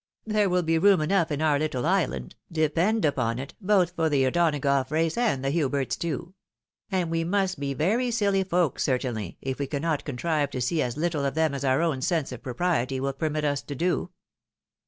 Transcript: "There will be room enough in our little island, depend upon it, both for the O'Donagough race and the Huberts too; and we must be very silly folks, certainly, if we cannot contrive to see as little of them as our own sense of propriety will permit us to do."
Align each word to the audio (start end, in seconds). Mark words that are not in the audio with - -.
"There 0.25 0.49
will 0.49 0.63
be 0.63 0.79
room 0.79 0.99
enough 0.99 1.31
in 1.31 1.43
our 1.43 1.59
little 1.59 1.85
island, 1.85 2.33
depend 2.51 3.05
upon 3.05 3.37
it, 3.37 3.53
both 3.61 3.91
for 3.95 4.09
the 4.09 4.25
O'Donagough 4.25 4.89
race 4.89 5.15
and 5.15 5.45
the 5.45 5.51
Huberts 5.51 5.95
too; 5.95 6.33
and 6.91 7.11
we 7.11 7.23
must 7.23 7.59
be 7.59 7.75
very 7.75 8.09
silly 8.09 8.43
folks, 8.43 8.83
certainly, 8.83 9.37
if 9.41 9.59
we 9.59 9.67
cannot 9.67 10.03
contrive 10.03 10.49
to 10.49 10.61
see 10.61 10.81
as 10.81 10.97
little 10.97 11.23
of 11.23 11.35
them 11.35 11.53
as 11.53 11.63
our 11.63 11.83
own 11.83 12.01
sense 12.01 12.31
of 12.31 12.41
propriety 12.41 12.99
will 12.99 13.13
permit 13.13 13.45
us 13.45 13.61
to 13.61 13.75
do." 13.75 14.09